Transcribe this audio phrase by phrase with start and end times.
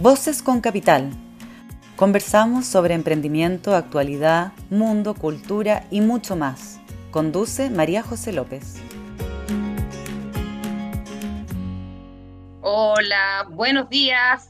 [0.00, 1.10] Voces con Capital.
[1.94, 6.80] Conversamos sobre emprendimiento, actualidad, mundo, cultura y mucho más.
[7.10, 8.76] Conduce María José López.
[12.62, 14.48] Hola, buenos días.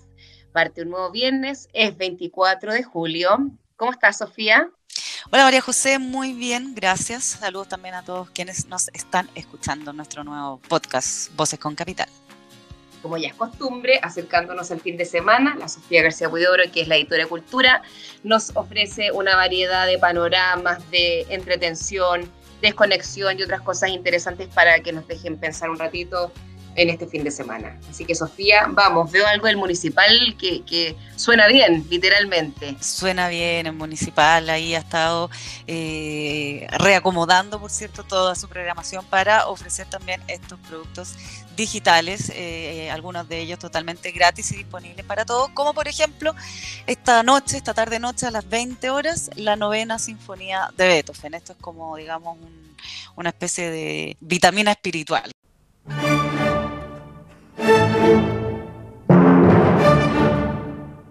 [0.53, 3.31] Parte un nuevo viernes, es 24 de julio.
[3.75, 4.71] ¿Cómo estás, Sofía?
[5.33, 7.25] Hola María José, muy bien, gracias.
[7.25, 12.09] Saludos también a todos quienes nos están escuchando en nuestro nuevo podcast, Voces con Capital
[13.03, 16.89] como ya es costumbre, acercándonos al fin de semana, la Sofía García Huidoro, que es
[16.89, 17.83] la editora de Cultura,
[18.23, 24.93] nos ofrece una variedad de panoramas, de entretención, desconexión y otras cosas interesantes para que
[24.93, 26.33] nos dejen pensar un ratito
[26.77, 27.79] en este fin de semana.
[27.89, 32.77] Así que Sofía, vamos, veo algo del municipal que, suena bien, literalmente.
[32.81, 35.31] Suena bien, el municipal ahí ha estado
[35.67, 41.15] eh, reacomodando, por cierto, toda su programación para ofrecer también estos productos
[41.57, 46.35] digitales, eh, algunos de ellos totalmente gratis y disponibles para todos, como por ejemplo
[46.87, 51.35] esta noche, esta tarde noche a las 20 horas, la novena sinfonía de Beethoven.
[51.35, 52.39] Esto es como, digamos,
[53.17, 55.31] una especie de vitamina espiritual.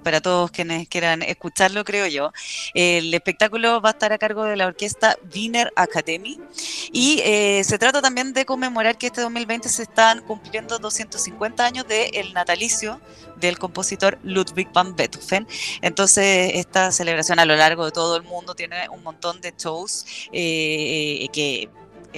[0.03, 2.31] Para todos quienes quieran escucharlo, creo yo.
[2.73, 6.39] El espectáculo va a estar a cargo de la orquesta Wiener Academy
[6.92, 11.88] y eh, se trata también de conmemorar que este 2020 se están cumpliendo 250 años
[11.88, 13.00] del natalicio
[13.39, 15.47] del compositor Ludwig van Beethoven.
[15.81, 20.05] Entonces, esta celebración a lo largo de todo el mundo tiene un montón de shows
[20.31, 21.70] eh, que eh,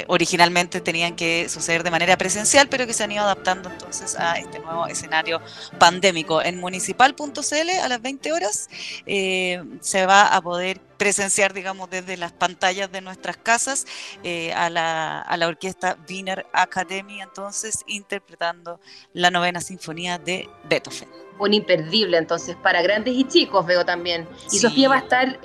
[0.07, 4.37] originalmente tenían que suceder de manera presencial, pero que se han ido adaptando entonces a
[4.37, 5.41] este nuevo escenario
[5.79, 6.41] pandémico.
[6.41, 8.69] En municipal.cl a las 20 horas
[9.05, 13.85] eh, se va a poder presenciar, digamos, desde las pantallas de nuestras casas
[14.23, 18.79] eh, a, la, a, la, orquesta Wiener Academy, entonces interpretando
[19.13, 21.09] la novena sinfonía de Beethoven.
[21.39, 24.27] Un imperdible, entonces, para grandes y chicos, veo también.
[24.51, 25.39] ¿Y Sofía va a estar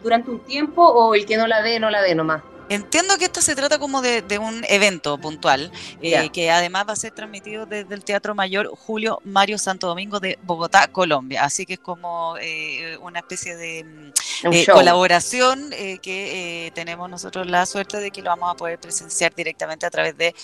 [0.00, 2.42] durante un tiempo o el que no la ve, no la ve nomás?
[2.68, 6.96] Entiendo que esto se trata como de, un evento puntual, eh, que además va a
[6.96, 11.44] ser transmitido desde el Teatro Mayor Julio Mario Santo Domingo de Bogotá, Colombia.
[11.44, 15.70] Así que es como eh, una especie de mm, eh, colaboración
[16.02, 20.16] que tenemos nosotros la suerte de que lo vamos a poder presenciar directamente a través
[20.16, 20.34] de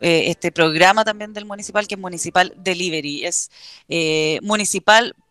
[0.00, 3.24] este programa también del municipal, que es Municipal Delivery.
[3.24, 3.50] Es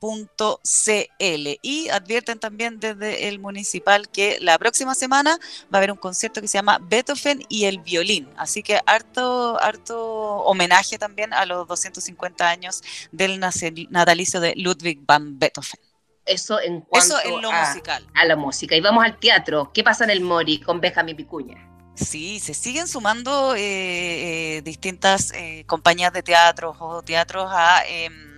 [0.01, 1.59] municipal.cl.
[1.62, 6.41] Y advierten también desde el municipal que la próxima semana va a haber un concierto
[6.41, 8.28] que se llama Beethoven y el violín.
[8.38, 9.97] Así que harto, harto
[10.44, 15.79] homenaje también a los 250 años del natalicio de Ludwig van Beethoven.
[16.25, 18.07] Eso en cuanto Eso en lo a, musical.
[18.13, 18.75] a la música.
[18.75, 19.72] Y vamos al teatro.
[19.73, 21.67] ¿Qué pasa en el Mori con Benjamín Picuña?
[21.95, 28.31] Sí, se siguen sumando eh, eh, distintas eh, compañías de teatros o teatros a em,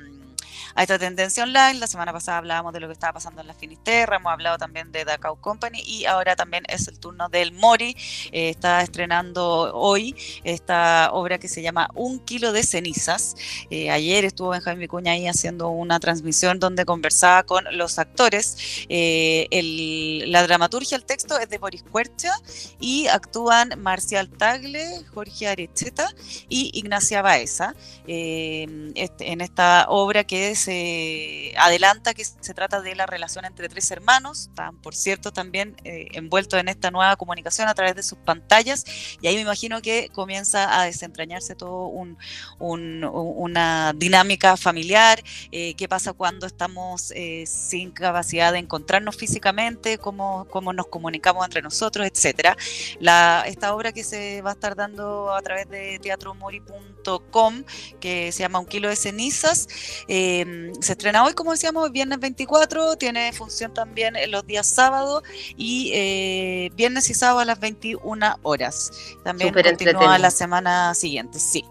[0.76, 1.76] a esta tendencia online.
[1.76, 4.92] La semana pasada hablábamos de lo que estaba pasando en la Finisterra, hemos hablado también
[4.92, 7.96] de Dakau Company y ahora también es el turno del Mori.
[8.32, 13.36] Eh, está estrenando hoy esta obra que se llama Un kilo de cenizas.
[13.70, 18.86] Eh, ayer estuvo Benjamín Vicuña ahí haciendo una transmisión donde conversaba con los actores.
[18.90, 19.48] Eh,
[20.28, 22.32] la dramaturgia, el texto es de Boris Cuercha
[22.80, 26.10] y actúan Marcial Tagle, Jorge Arecheta
[26.50, 32.96] y Ignacia Baeza este, en esta obra que es se adelanta que se trata de
[32.96, 37.68] la relación entre tres hermanos, están por cierto también eh, envueltos en esta nueva comunicación
[37.68, 38.86] a través de sus pantallas
[39.22, 41.92] y ahí me imagino que comienza a desentrañarse todo
[42.60, 45.22] una dinámica familiar,
[45.52, 51.46] eh, qué pasa cuando estamos eh, sin capacidad de encontrarnos físicamente, cómo, cómo nos comunicamos
[51.46, 52.56] entre nosotros, etcétera.
[53.46, 57.64] esta obra que se va a estar dando a través de teatromori.com,
[58.00, 59.68] que se llama Un kilo de cenizas,
[60.08, 60.46] eh,
[60.80, 65.24] se estrena hoy, como decíamos, viernes 24, tiene función también en los días sábados
[65.58, 68.92] y eh, viernes y sábado a las 21 horas.
[69.24, 71.66] También continúa la semana siguiente, sí.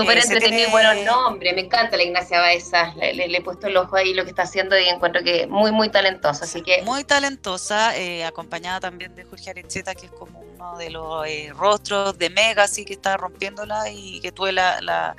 [0.00, 3.96] Súper eh, entretenido buenos nombres, me encanta la Ignacia Baeza, le, he puesto el ojo
[3.96, 6.82] ahí lo que está haciendo y encuentro que muy, muy talentosa, así que...
[6.82, 12.18] Muy talentosa, eh, acompañada también de Jorge Arecheta, que es como de los eh, rostros
[12.18, 15.16] de Mega, así que está rompiéndola y que tuve la, la,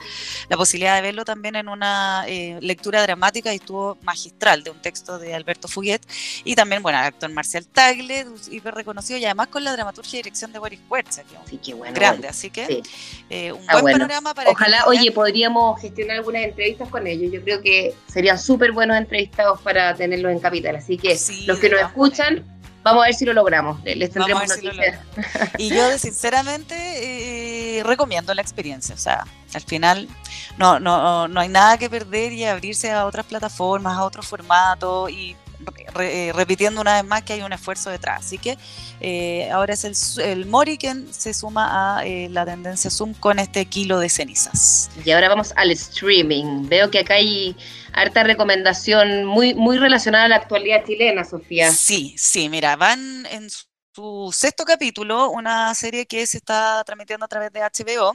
[0.55, 5.17] posibilidad de verlo también en una eh, lectura dramática y estuvo magistral de un texto
[5.17, 6.01] de Alberto Fuguet.
[6.43, 10.51] Y también, bueno, actor Marcial Tagle, hiper reconocido y además con la dramaturgia y dirección
[10.51, 12.83] de Boris Huerza, que es grande, así que
[13.51, 14.51] un buen panorama para...
[14.51, 19.61] Ojalá, oye, podríamos gestionar algunas entrevistas con ellos, yo creo que serían súper buenos entrevistados
[19.61, 22.43] para tenerlos en Capital, así que los que nos escuchan
[22.83, 23.83] Vamos a ver si lo logramos.
[23.83, 24.99] Les tendremos noticias.
[25.57, 28.95] y yo, sinceramente, eh, recomiendo la experiencia.
[28.95, 30.07] O sea, al final
[30.57, 35.11] no, no, no hay nada que perder y abrirse a otras plataformas, a otros formatos
[35.11, 35.35] y
[35.99, 38.25] eh, repitiendo una vez más que hay un esfuerzo detrás.
[38.25, 38.57] Así que
[38.99, 43.39] eh, ahora es el, el, Mori quien se suma a eh, la tendencia Zoom con
[43.39, 44.89] este kilo de cenizas.
[45.03, 46.67] Y ahora vamos al streaming.
[46.67, 47.55] Veo que acá hay
[47.93, 51.71] harta recomendación muy, muy relacionada a la actualidad chilena, Sofía.
[51.71, 53.49] Sí, sí, mira, van en
[53.93, 58.13] su sexto capítulo, una serie que se está transmitiendo a través de HBO,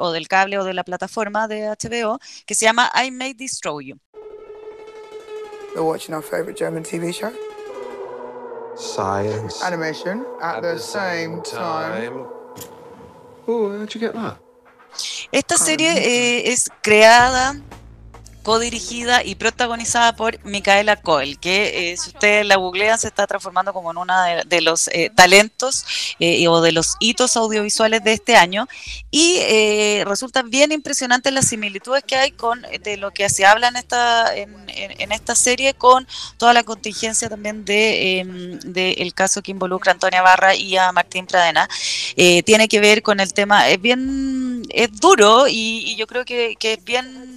[0.00, 3.88] o del cable o de la plataforma de HBO, que se llama I May Destroy
[3.88, 3.98] You.
[5.74, 7.32] We're watching our favorite German TV show.
[8.76, 9.62] Science.
[9.62, 12.12] Animation at, at the, the, same, time.
[12.14, 12.26] time.
[13.48, 14.38] Oh, how'd you get that?
[15.32, 17.56] Esta serie eh, es creada
[18.44, 23.72] codirigida y protagonizada por Micaela Coel, que eh, si ustedes la googlean se está transformando
[23.72, 24.14] como en uno
[24.44, 28.68] de, los eh, talentos eh, o de los hitos audiovisuales de este año
[29.10, 29.40] y
[30.04, 34.36] resulta bien impresionante las similitudes que hay con de lo que se habla en esta
[34.36, 36.06] en, en, esta serie con
[36.36, 40.92] toda la contingencia también de, em, de, caso que involucra a Antonia Barra y a
[40.92, 41.66] Martín Pradena.
[42.14, 46.56] tiene que ver con el tema, es bien, es duro y, y yo creo que,
[46.58, 47.33] que es bien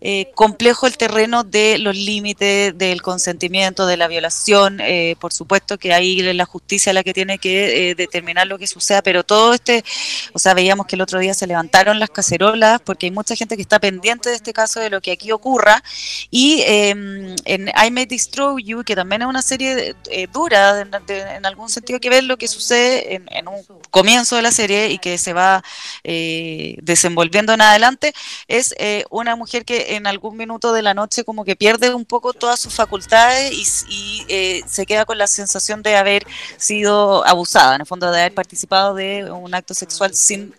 [0.00, 4.80] eh, complejo el terreno de los límites del consentimiento, de la violación.
[4.80, 8.66] Eh, por supuesto que ahí la justicia la que tiene que eh, determinar lo que
[8.66, 9.84] suceda, pero todo este,
[10.32, 13.56] o sea, veíamos que el otro día se levantaron las cacerolas porque hay mucha gente
[13.56, 15.82] que está pendiente de este caso, de lo que aquí ocurra.
[16.30, 19.96] Y em, en I May Destroy You, que también es una serie
[20.32, 24.52] dura, en algún sentido que ver lo que sucede en, en, un comienzo de la
[24.52, 25.62] serie y que se va
[26.02, 28.12] desenvolviendo en adelante,
[28.46, 28.74] es
[29.10, 32.60] una mujer que en algún minuto de la noche como que pierde un poco todas
[32.60, 36.26] sus facultades y, eh, se queda con la sensación de haber
[36.56, 40.54] sido abusada, en el fondo de haber participado de un acto sexual sin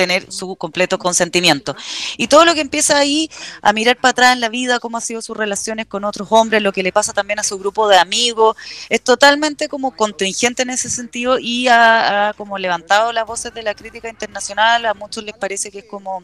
[0.00, 1.76] tener su completo consentimiento.
[2.16, 5.02] Y todo lo que empieza ahí a mirar para atrás en la vida, cómo ha
[5.02, 7.98] sido sus relaciones con otros hombres, lo que le pasa también a su grupo de
[7.98, 8.56] amigos,
[8.88, 13.74] es totalmente como contingente en ese sentido y ha como levantado las voces de la
[13.74, 16.22] crítica internacional, a muchos les parece que es como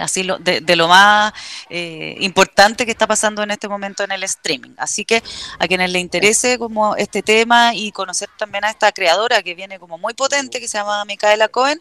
[0.00, 1.32] así lo, de, lo más
[1.70, 4.74] eh, importante que está pasando en este momento en el streaming.
[4.76, 5.22] Así que
[5.58, 9.78] a quienes le interese como este tema y conocer también a esta creadora que viene
[9.78, 11.80] como muy potente, que se llama Micaela Cohen,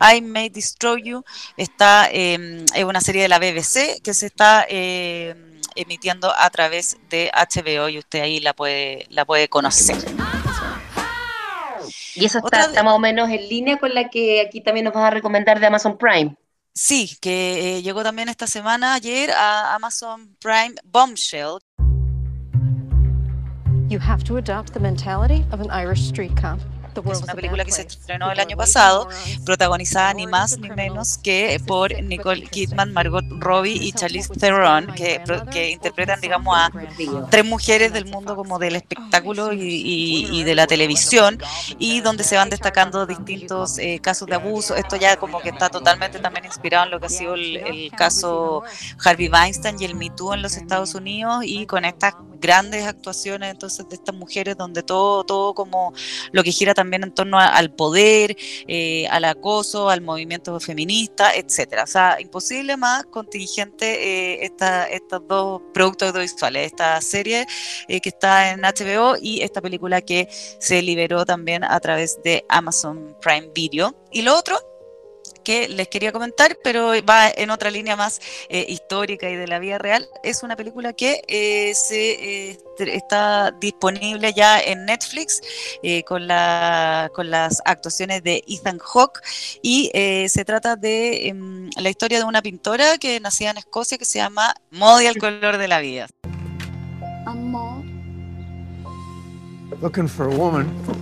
[0.00, 1.24] I May Destroy You,
[1.56, 5.34] está eh, es una serie de la BBC que se está eh,
[5.74, 9.96] emitiendo a través de HBO y usted ahí la puede, la puede conocer.
[12.14, 14.94] Y eso está, está más o menos en línea con la que aquí también nos
[14.94, 16.34] vas a recomendar de Amazon Prime.
[16.78, 21.58] Sí, que eh, llegó también esta semana, ayer, a Amazon Prime Bombshell.
[23.88, 26.60] You have to adopt the mentality of an Irish street cop.
[27.04, 29.08] Es una película que se estrenó el año pasado,
[29.44, 35.22] protagonizada ni más ni menos que por Nicole Kidman, Margot Robbie y Charlize Theron, que,
[35.50, 36.70] que interpretan, digamos, a
[37.30, 41.38] tres mujeres del mundo como del espectáculo y, de la televisión,
[41.78, 44.74] y donde se van destacando distintos eh, casos de abuso.
[44.74, 47.90] Esto ya como que está totalmente también inspirado en lo que ha sido el, el
[47.92, 48.62] caso
[49.04, 53.50] Harvey Weinstein y el Me Too en los Estados Unidos, y con estas grandes actuaciones
[53.50, 55.92] entonces de estas mujeres donde todo, todo como
[56.32, 58.36] lo que gira también en torno al poder,
[58.66, 61.84] eh, al acoso, al movimiento feminista, etcétera.
[61.84, 64.50] O sea, imposible más contingente eh,
[64.90, 67.46] estos dos productos audiovisuales, esta serie
[67.88, 72.44] eh, que está en HBO y esta película que se liberó también a través de
[72.48, 73.94] Amazon Prime Video.
[74.10, 74.58] Y lo otro
[75.46, 79.60] que les quería comentar, pero va en otra línea más eh, histórica y de la
[79.60, 80.08] vida real.
[80.24, 85.40] Es una película que eh, se, eh, está disponible ya en Netflix
[86.04, 89.20] con, la, con las actuaciones de Ethan Hawke
[89.62, 89.88] y
[90.28, 94.18] se trata de em, la historia de una pintora que nacía en Escocia que se
[94.18, 96.08] llama Modi al color de la vida.
[99.82, 100.66] Looking for a woman.
[100.86, 100.96] What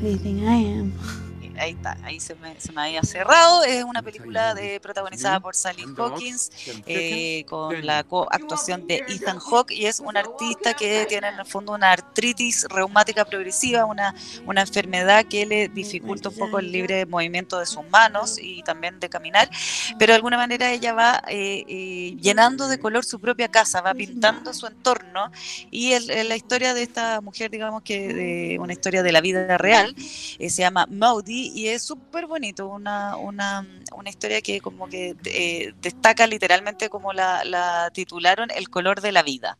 [0.00, 1.21] do you think I am?
[1.62, 3.64] Ahí está, ahí se me, se me, había cerrado.
[3.64, 6.50] Es una película de, protagonizada por Sally Hawkins,
[6.86, 11.46] eh, con la actuación de Ethan Hawke, y es un artista que tiene en el
[11.46, 14.14] fondo una artritis reumática progresiva, una,
[14.46, 18.98] una enfermedad que le dificulta un poco el libre movimiento de sus manos y también
[19.00, 19.48] de caminar,
[19.98, 23.94] pero de alguna manera ella va eh, eh, llenando de color su propia casa, va
[23.94, 25.30] pintando su entorno,
[25.70, 29.94] y la historia de esta mujer, digamos que de una historia de la vida real,
[29.96, 35.72] se llama Maudie, y es súper bonito, una, una, una, historia que como que eh,
[35.80, 39.58] destaca literalmente como la, la, titularon El color de la vida.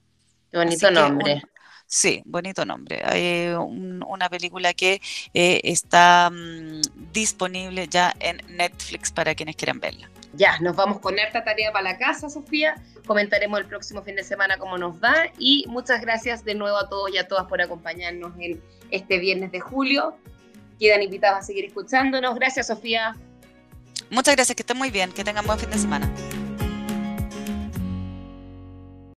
[0.50, 1.42] Qué bonito nombre.
[1.86, 3.02] Sí, bonito nombre.
[3.12, 5.00] Eh, un- una película que
[5.34, 6.80] eh, está mm,
[7.12, 10.08] disponible ya en Netflix para quienes quieran verla.
[10.34, 12.76] Ya, nos vamos con harta tarea para la casa, Sofía.
[13.06, 15.14] Comentaremos el próximo fin de semana cómo nos va.
[15.38, 19.52] Y muchas gracias de nuevo a todos y a todas por acompañarnos en este viernes
[19.52, 20.16] de julio.
[20.82, 22.34] Quedan invitados a seguir escuchándonos.
[22.34, 23.14] Gracias, Sofía.
[24.10, 26.12] Muchas gracias, que estén muy bien, que tengan buen fin de semana.